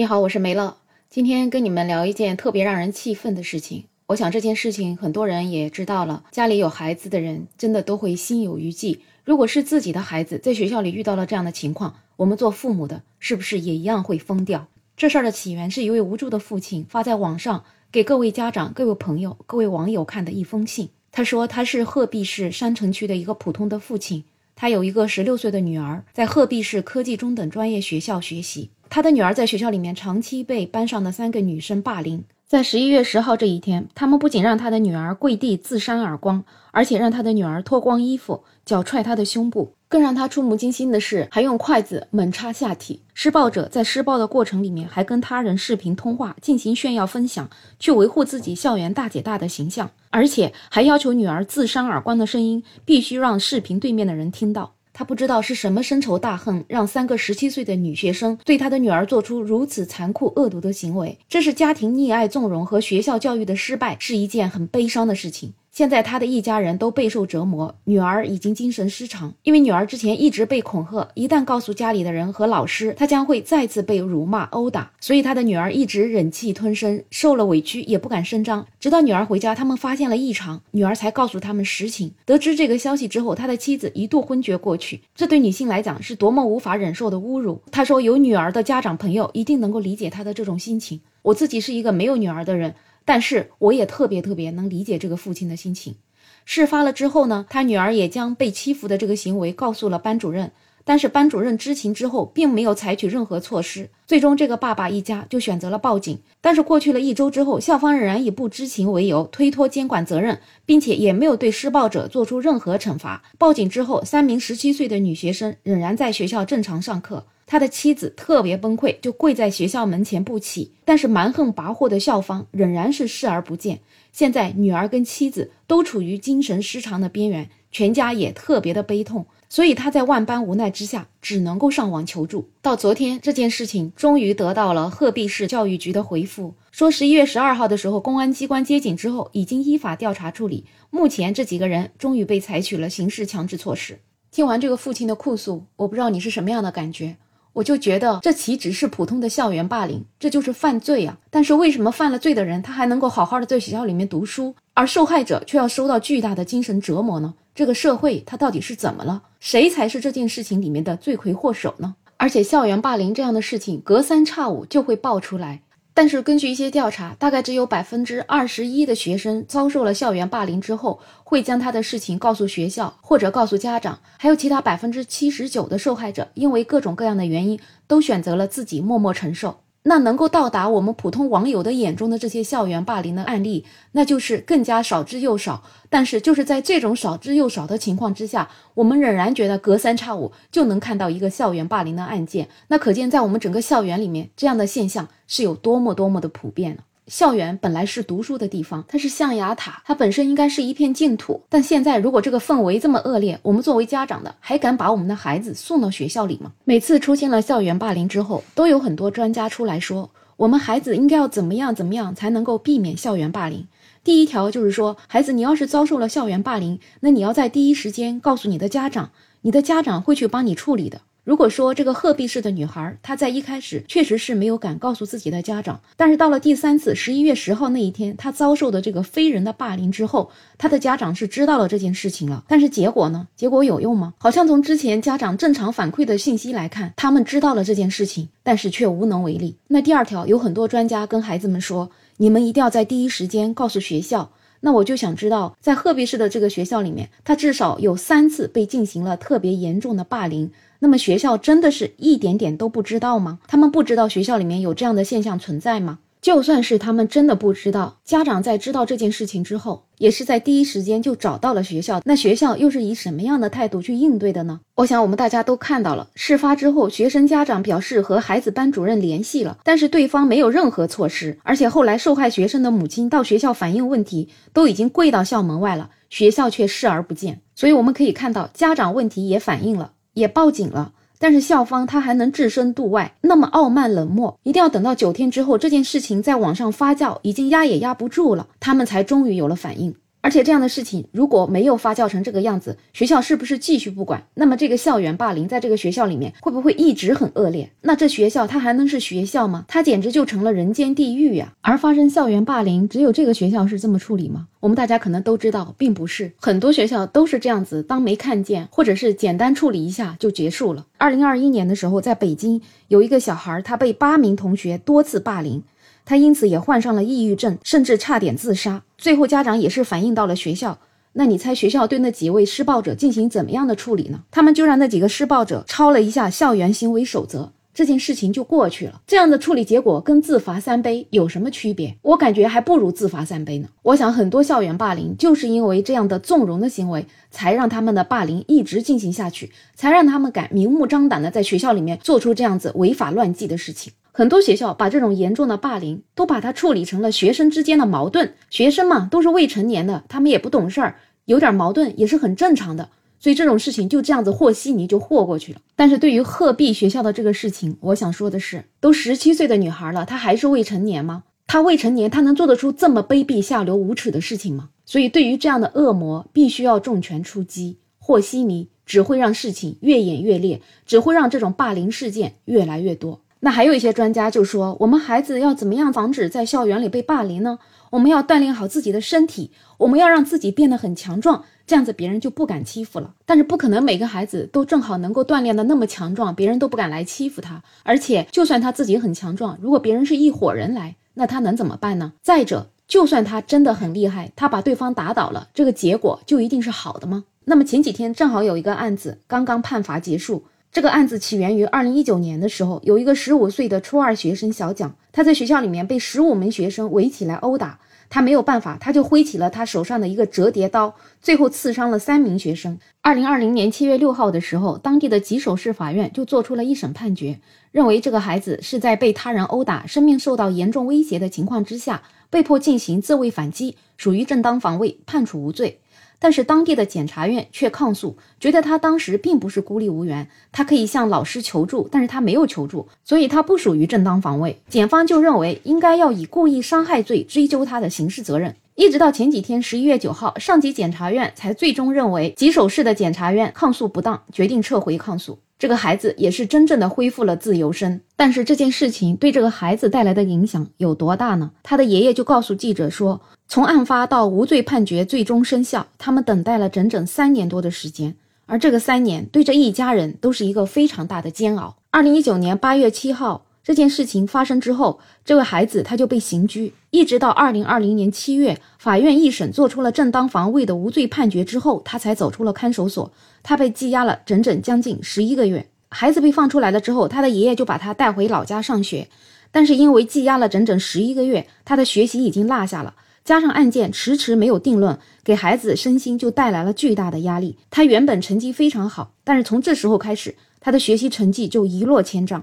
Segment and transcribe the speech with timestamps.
[0.00, 0.78] 你好，我是梅乐，
[1.10, 3.84] 今天跟你们聊一件特别让人气愤的事情。
[4.06, 9.02] 我想这件事情很多人也知道了，家里有孩子的人真的都会心有余悸。
[9.24, 14.68] 如果是自己的孩子在学校里遇到了这样的情况，我们做父母的是不是也一样会疯掉？
[14.96, 17.62] 这事儿的起源是一位无助的父亲发在网上
[17.92, 20.88] 给各位家长、各位朋友、各位网友看的一封信。
[21.12, 24.24] 他说他是鹤壁市山城区的一个普通的父亲，
[24.56, 28.70] 他有一个十六岁的女儿，在鹤壁市科技中等专业学校学习。
[28.90, 32.24] 他的女儿在学校里面长期被班上的三个女生霸凌。
[32.48, 36.42] 在十一月十号这一天，他们不仅让他的女儿跪地自扇耳光，
[36.72, 39.72] 而且让他的女儿脱光衣服，脚踹他的胸部。
[39.88, 43.00] 更让他触目惊心的是，还用筷子猛插下体。
[43.14, 47.48] 施暴者在施暴的过程里面，还跟他人视频通话进行炫耀分享，
[47.78, 54.72] 去维护自己校园大姐大的形象，而且还要求女儿自扇耳光的声音必须让视频对面的人听到。
[55.00, 61.16] 他不知道是什么深仇大恨，让三个十七岁的女学生对他的女儿做出如此残酷恶毒的行为。
[61.26, 65.54] 这是家庭溺爱纵容和学校教育的失败，是一件很悲伤的事情。
[65.72, 78.66] 现在他的一家人都备受折磨，女儿已经精神失常，因为女儿之前一直被恐吓，一旦告诉家里的人和老师，她将会再次被辱骂殴打，所以他的女儿一直忍气吞声，受了委屈也不敢声张。
[78.80, 82.12] 直到女儿回家，他们发现了异常，女儿才告诉他们实情。
[82.26, 87.62] 得知这个消息之后，他的妻子一度昏厥过去，这对女性来讲是多么无法忍受的侮辱。
[87.70, 91.00] 他说，有女儿的家长朋友一定能够理解他的这种心情。
[91.22, 92.74] 我自己是一个没有女儿的人。
[93.04, 95.96] 但是我也特别特别能理解这个父亲的心情。
[96.44, 100.52] 事发了之后呢，他女儿也将被欺负的这个行为告诉了班主任。
[100.82, 103.90] 但是班主任知情之后，并没有采取任何措施。
[104.06, 106.18] 最终，这个爸爸一家就选择了报警。
[106.40, 113.22] 但是过去了一周之后，校方仍然以不知情为由推脱监管责任，并且也没有对施暴者做出任何惩罚。
[113.38, 117.26] 报警之后，三名十七岁的女学生仍然在学校正常上课。
[117.50, 120.70] 他的妻子特别崩溃，就跪在学校门前不起。
[120.84, 123.80] 但是蛮横跋扈的校方仍然是视而不见。
[124.12, 129.26] 现在女儿跟妻子都处于精神失常的边缘，全家也特别的悲痛。
[129.48, 132.48] 所以他在万般无奈之下，只能够上网求助。
[132.62, 140.66] 到昨天，这件事情终于得到了鹤壁市教育局的回复，说十一月十二号的时候，公安机关接警之后，已经依法调查处理。
[140.90, 143.98] 目前这几个人终于被采取了刑事强制措施。
[144.30, 147.16] 听完这个父亲的哭诉，我不知道你是什么样的感觉。
[147.52, 151.18] 我就觉得这岂止是普通的校园霸凌，这就是犯罪啊！
[151.30, 157.34] 但是为什么犯了罪的人他还能够好好的在学校里面读书，而受害者却要受到巨大的精神折磨呢？
[157.54, 159.22] 这个社会它到底是怎么了？
[159.40, 161.96] 谁才是这件事情里面的罪魁祸首呢？
[162.16, 165.62] 而且校园霸凌这样的事情隔三差五就会爆出来。
[165.92, 179.60] 但是根据一些调查，大概只有百分之二十一的学生遭受了校园霸凌之后，会将他的事情告诉学校或者告诉家长，还有其他百分之七十九的受害者，因为各种各样的原因，都选择了自己默默承受。
[179.82, 185.62] 那能够到达我们普通网友的眼中的这些校园霸凌的案例，那就是更加少之又少。
[185.88, 192.48] 但是就是在这种少之又少的情况之下，我们仍然觉得隔三差五就能看到一个校园霸凌的案件。
[192.68, 196.82] 那可见在我们整个校园里面，这样的现象是有多么多么的普遍了。
[197.10, 201.42] 校园本来是读书的地方，它是象牙塔，它本身应该是一片净土。
[201.48, 206.52] 但现在如果这个氛围这么恶劣，我们作为家长的还敢把我们的孩子送到学校里吗？
[206.62, 213.66] 每次出现了校园霸凌之后，都有很多专家出来说，我们孩子应该要怎么样怎么样才能够避免校园霸凌。
[214.04, 219.10] 第一条就是说，孩子你要是遭受了校园霸凌，那你要在第一时间告诉你的家长，
[219.40, 221.00] 你的家长会去帮你处理的。
[221.22, 232.42] 如果说这个鹤壁市的女孩，她在一开始确实是没有敢告诉自己的家长，但是到了第三次十一月十号那一天，她遭受的这个非人的霸凌之后，她的家长是知道了这件事情了。
[232.48, 233.28] 但是结果呢？
[233.36, 234.14] 结果有用吗？
[234.18, 239.56] 好像从之前家长正常反馈的信息来看，他们知道了这件事情，但是却无能为力。
[239.68, 244.32] 那第二条，有很多专家跟孩子们说，你们一定要在第一时间告诉学校。
[244.62, 250.50] 那我就想知道，在鹤壁市的这个学校里面，他至少有三次被进行了特别严重的霸凌。
[250.80, 253.38] 那么学校真的是一点点都不知道吗？
[253.46, 256.00] 他们不知道学校里面有这样的现象存在吗？
[256.20, 262.02] 就算是他们真的不知道，家长在知道这件事情之后，也是在第一时间就找到了学校。
[262.04, 264.60] 那学校又是以什么样的态度去应对的呢？
[264.74, 271.38] 我想我们大家都看到了，事发之后，学生家长表示和孩子班主任联系了，但是对方没有任何措施。
[271.42, 277.40] 而且后来受害学生的母亲到学校反映问题，都已经跪到校门外了，学校却视而不见。
[277.54, 280.92] 所以我们可以看到，家长问题也反映了，也报警了。
[281.18, 289.94] 但是校方他还能置身度外，那么傲慢冷漠，一定要等到九天之后，这件事情在网上发酵，已经压也压不住了，他们才终于有了反应。
[290.22, 294.22] 而且这样的事情如果没有发酵成这个样子，学校是不是继续不管？
[294.34, 297.70] 那么这个校园霸凌在这个学校里面会不会一直很恶劣？
[297.80, 299.64] 那这学校它还能是学校吗？
[299.66, 301.54] 它简直就成了人间地狱呀！
[301.62, 304.48] 而发生校园霸凌，只有这个学校是这么处理吗？
[304.60, 310.86] 我们大家可能都知道，并不是很多学校都是这样子，当没看见，或者是简单处理一下就结束了。
[310.98, 315.62] 二零二一年的时候，在北京有一个小孩，他被八名同学多次霸凌。
[316.10, 318.82] 他因此也患上了抑郁症，甚至差点自杀。
[318.98, 320.76] 最后家长也是反映到了学校。
[321.12, 324.24] 那你猜学校对那几位施暴者进行怎么样的处理呢？
[324.32, 329.00] 他们就让那几个施暴者抄了一下校园行为守则，这件事情就过去了。
[329.06, 331.96] 这样的处理结果跟自罚三杯有什么区别？
[332.02, 333.68] 我感觉还不如自罚三杯呢。
[333.82, 343.92] 我想很多校园霸凌就是因为这样的纵容的行为，才让他们的霸凌一直进行下去，才让他们敢明目张胆的在学校里面做出这样子违法乱纪的事情。
[344.12, 350.96] 很多学校把这种严重的霸凌都把它处理成了学生之间的矛盾，学生嘛都是未成年的，他们也不懂事儿，
[351.26, 352.88] 有点矛盾也是很正常的，
[353.20, 355.60] 所以这种事情就这样子和稀泥就和过去了。
[355.76, 361.24] 但是对于鹤壁学校的这个事情，我想说的是，都十七岁的女孩了，她还是未成年吗？
[361.46, 364.70] 她未成年，她能做得出这么卑鄙下流无耻的事情吗？
[364.86, 373.20] 所以对于这样的恶魔，必须要重拳出击，和稀泥只会让事情越演越烈，只会让这种霸凌事件越来越多。
[373.42, 377.58] 那还有一些专家就说，我们孩子要怎么样防止在校园里被霸凌呢？
[377.88, 383.14] 我们要锻炼好自己的身体，我们要让自己变得很强壮，这样子别人就不敢欺负了。
[383.24, 387.62] 但是不可能每个孩子都正好能够锻炼的那么强壮，别人都不敢来欺负他。
[387.82, 392.12] 而且就算他自己很强壮，如果别人是一伙人来，那他能怎么办呢？
[392.22, 397.24] 再者，就算他真的很厉害，他把对方打倒了，这个结果就一定是好的吗？
[397.46, 400.44] 那么前几天正好有一个案子刚刚判罚结束。
[400.72, 412.78] 这个案子起源于二零一九年的时候，有一个十五岁的初二学生小蒋，他在学校里面被十五名学生围起来殴打，他没有办法，他就挥起了他手上的一个折叠刀，最后刺伤了三名学生。
[413.00, 417.40] 二零二零年七月六号的时候，当地的吉首市法院就做出了一审判决，
[417.72, 425.80] 认为这个孩子是在被他人殴打、生命受到严重威胁的情况之下，被迫进行自卫反击，属于正当防卫，判处无罪。
[426.20, 434.60] 但是当地的检察院却抗诉，觉得他当时并不是孤立无援，他可以向老师求助，但是他没有求助，所以他不属于正当防卫。
[434.68, 438.54] 检方就认为应该要以故意伤害罪追究他的刑事责任。
[438.74, 445.38] 一直到前几天，十一月九号，上级检察院才最终认为吉首市的检察院抗诉不当，决定撤回抗诉。
[445.58, 451.50] 这个孩子也是真正的恢复了自由身，但是这件事情对这个孩子带来的影响有多大呢？
[451.62, 453.20] 他的爷爷就告诉记者说，
[453.52, 458.14] 从案发到无罪判决最终生效，他们等待了整整三年多的时间，
[458.46, 461.74] 而这个三年对这一家人都是一个非常大的煎熬。
[461.90, 463.44] 二零一九年八月七号。
[463.62, 473.12] 这件事情发生之后，这位孩子他就被刑拘，一直到二零二零年七月，法院一审做出了正当防卫的无罪判决之后，他才走出了看守所。
[473.42, 475.66] 他被羁押了整整将近十一个月。
[475.90, 479.08] 孩子被放出来了之后，他的爷爷就把他带回老家上学，
[479.50, 482.94] 但是因为羁押了整整十一个月，他的学习已经落下了，
[483.30, 487.56] 加上案件迟迟没有定论，给孩子身心就带来了巨大的压力。
[487.70, 492.42] 他原本成绩非常好，但是从这时候开始，他的学习成绩就一落千丈。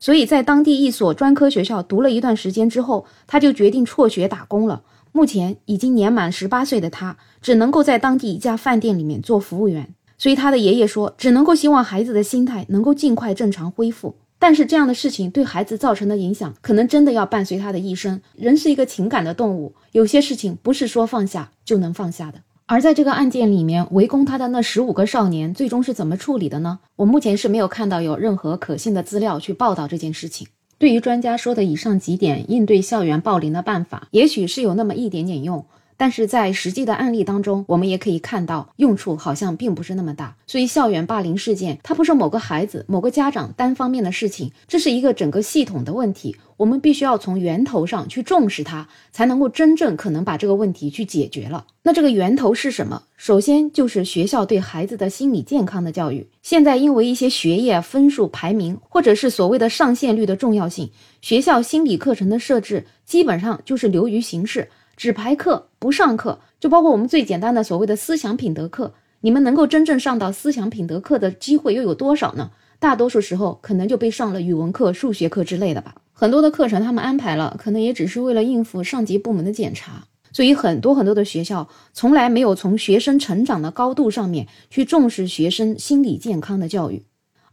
[0.00, 4.82] 所以在当地一所专科学校读了一段时间之后，他就决定辍学打工了。
[5.12, 9.94] 目前已经年满十八岁的他，只能够在当地一家饭店里面做服务员。
[10.16, 14.16] 所以他的爷爷说，只能够希望孩子的心态能够尽快正常恢复。
[14.42, 18.20] 但是这样的事情对孩子造成的影响，可能真的要伴随他的一生。
[18.34, 22.40] 人是一个情感的动物，有些事情不是说放下就能放下的。
[22.66, 26.80] 而在这个案件里面，围攻他的那十五个少年最终是怎么处理的呢？
[26.96, 30.48] 我目前是没有看到有任何可信的资料去报道这件事情。
[30.76, 35.64] 对于专家说的以上几点应对校园暴凌的办法，也许是有那么一点点用。
[35.96, 40.36] 但是在实际的案例当中，我们也可以看到用处好像并不是那么大。
[40.46, 46.36] 所以校园霸凌事件，它不是某个孩子、某个家长单方面的事情，这是一个整个系统的问题。
[46.58, 51.66] 我们必须要从源头上去重视它，才能够真正可能把这个问题去解决了。
[51.82, 53.02] 那这个源头是什么？
[53.16, 56.28] 首先就是学校对孩子的心理健康的教育。
[56.40, 64.68] 现在因为一些学业分数排名，或者是所谓的上线率的重要性，学校心理课程的设置基本上就是流于形式。
[64.96, 72.50] 只排课不上课，就包括我们最简单的所谓的思想品德课，你们能够真正上到思想品德课的机会又有多少呢？
[72.78, 75.94] 大多数时候可能就被上了语文课、数学课之类的吧。
[76.12, 80.04] 很多的课程他们安排了，可能也只是为了应付上级部门的检查。
[80.32, 87.02] 所以很多很多的学校从来没有从学生成长的高度上面去重视学生心理健康的教育。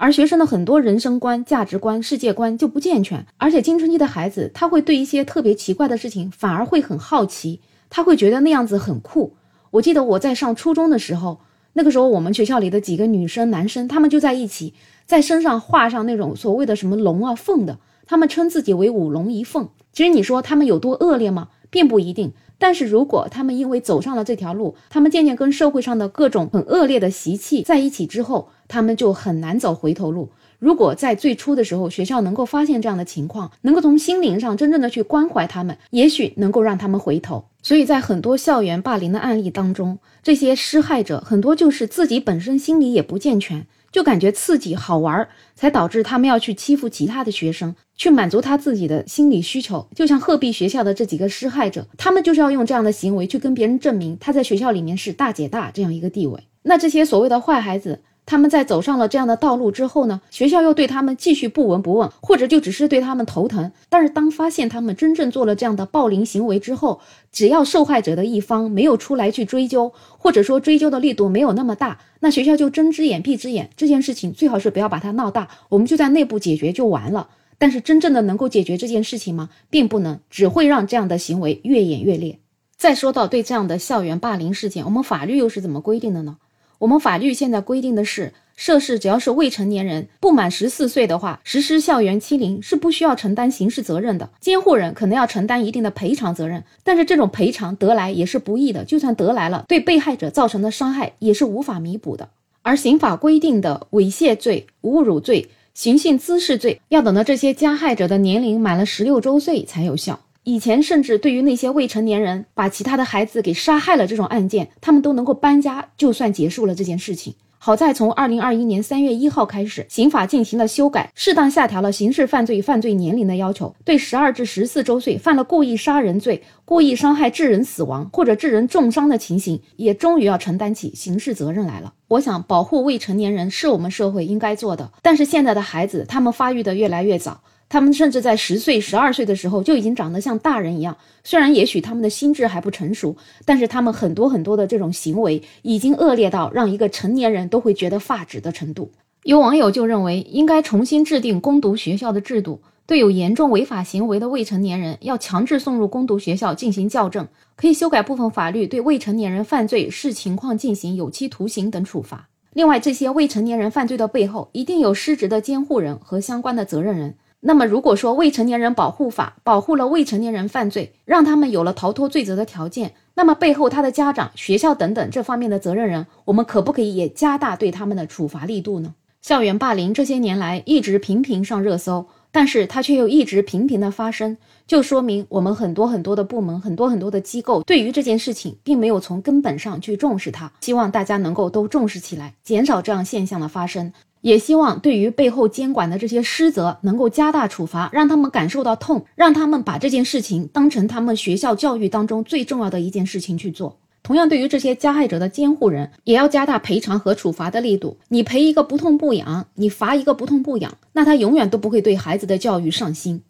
[0.02, 9.36] 而学生的很多人生观、价值观、世界观就不健全，而且青春期的孩子他会对一些特别奇怪的事情反而会很好奇，他会觉得那样子很酷。
[9.72, 11.42] 我记得我在上初中的时候，
[11.74, 14.74] 那个时候我们学校里的几个女生、男生，他们就在一起，
[15.06, 19.68] 在身上画上那种所谓的什么龙啊、凤的，他们称自己为五龙一凤。
[19.92, 21.50] 其实你说他们有多恶劣吗？
[21.70, 22.32] 并不一定。
[22.60, 30.30] 但是如果他们因为走上了这条路，他们渐渐跟社会上的各种很恶劣的习气在一起之后，他们就很难走回头路。
[30.60, 37.46] 如果在最初的时候，学校能够发现这样的情况，能够从心灵上真正的去关怀他们，也许能够让他们回头。
[37.64, 49.88] 所以在很多校园霸凌的案例当中，这些施害者很多就是自己本身心理也不健全，就感觉刺激好玩，才导致他们要去欺负其他的学生，去满足他自己的心理需求。
[49.96, 56.44] 就像鹤壁学校的这几个施害者，他们就是要用这样的行为去跟别人证明他在学校里面是大姐大这样一个地位。
[56.64, 58.02] 那这些所谓的坏孩子。
[58.30, 63.72] 他们在走上了这样的道路之后呢，学校又对他们继续不闻不问，或者就只是对他们头疼。
[63.90, 73.72] 但是当发现他们真正做了这样的暴凌行为之后，只要受害者的一方没有出来去追究，或者说追究的力度没有那么大，那学校就睁只眼闭只眼。
[73.76, 77.30] 这件事情最好是不要把它闹大，我们就在内部解决就完了。
[77.58, 79.50] 但是真正的能够解决这件事情吗？
[79.72, 82.38] 并不能，只会让这样的行为越演越烈。
[82.78, 86.38] 再说到对这样的校园霸凌事件，我们法律又是怎么规定的呢？
[86.80, 102.30] 我们法律现在规定的是，涉事只要是未成年人不满十四岁的话，实施校园欺凌是不需要承担刑事责任的，监护人可能要承担一定的赔偿责任，但是这种赔偿得来也是不易的，就算得来了，对被害者造成的伤害也是无法弥补的。
[102.62, 110.18] 而刑法规定的猥亵罪、侮辱罪、寻衅滋事罪，要等到这些加害者的年龄满了十六周岁才有效。
[110.50, 117.36] 以前甚至对于那些未成年人把其他的孩子给杀害了这种案件，他们都能够搬家，就算结束了这件事情。
[117.60, 131.94] 好在从二零二一年三月一号开始，刑法进行了修改，适当下调了刑事犯罪犯罪年龄的要求，对十二至十四周岁犯了故意杀人罪、故意伤害致人死亡或者致人重伤的情形，也终于要承担起刑事责任来了。
[132.08, 137.42] 我想，保护未成年人是我们社会应该做的，但是现在的孩子，他们发育的越来越早。
[137.70, 140.98] 他们甚至在十岁、十二岁的时候就已经长得像大人一样。
[141.24, 148.92] 虽然也许他们的心智还不成熟，但是他们很多很多的这种行为已经恶劣到让一个成年人都会觉得发指的程度。
[149.24, 162.30] 有网友就认为，应该重新制定攻读学校的制度，对有严重违法行为的未成年人要强制送入攻读学校进行校正，可以修改部分法律，对未成年人犯罪视情况进行有期徒刑等处罚。
[162.54, 167.16] 另外，这些未成年人犯罪的背后，一定有失职的监护人和相关的责任人。
[167.42, 178.94] 那么，如果说未成年人保护法保护了未成年人犯罪，让他们有了逃脱罪责的条件，那么背后他的家长、学校等等这方面的责任人，我们可不可以也加大对他们的处罚力度呢？
[179.22, 190.52] 校园霸凌这些年来一直频频上热搜，但是它却又一直频频的发生，就说明我们很多很多的部门、很多很多的机构对于这件事情并没有从根本上去重视它。
[190.62, 193.92] 希望大家能够都重视起来，减少这样现象的发生。
[194.22, 203.80] 也希望对于背后监管的这些失责能够加大处罚，让他们感受到痛，让他们把这件事情当成他们学校教育当中最重要的一件事情去做。
[204.02, 207.98] 同样，对于这些加害者的监护人，也要加大赔偿和处罚的力度。
[208.08, 213.22] 你赔一个不痛不痒，你罚一个不痛不痒，那他永远都不会对孩子的教育上心。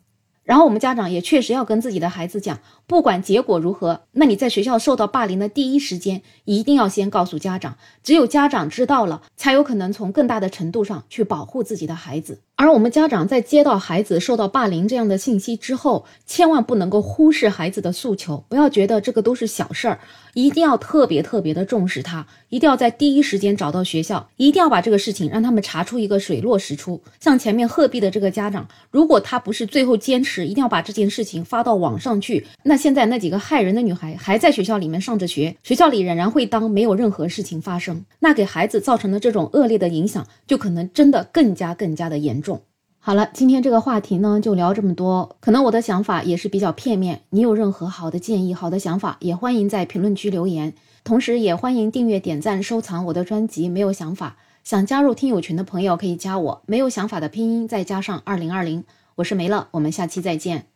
[0.50, 7.78] 然后我们家长也确实要跟自己的孩子讲，不管结果如何，那你在学校受到霸凌的第一时间，一定要先告诉家长。
[8.02, 12.42] 只有家长知道了，才有可能从更大的程度上去保护自己的孩子。
[12.60, 19.98] 而我们家长在接到孩子受到霸凌这样的信息之后，千万不能够忽视孩子的诉求，不要觉得这个都是小事儿，
[20.34, 27.02] 一定要特别特别的重视他，一定要在第一时间找到学校，一定要把这个事情让他们查出一个水落石出。
[27.22, 30.46] 像前面鹤壁的这个家长，如果他不是最后坚持。
[30.46, 32.46] 一定要把这件事情发到网上去。
[32.64, 38.04] 那现在那几个害人的女孩还在学校里面上着学，学校里仍然会当没有任何事情发生。
[38.20, 42.49] 那给孩子造成的这种恶劣的影响，就可能真的更加更加的严重。
[43.10, 45.36] 好了，今天这个话题呢，就聊这么多。
[45.40, 50.74] 可能我的想法也是比较片面，你有任何好的建议、好的想法，也欢迎在评论区留言。
[51.04, 53.68] 同时，也欢迎订阅、点赞、收藏我的专辑。
[53.68, 56.62] 没有想法，想加入听友群的朋友可以加我。
[56.68, 58.84] 没有想法的拼音再加上二零二零。
[59.16, 60.69] 我是梅乐，我们下期再见。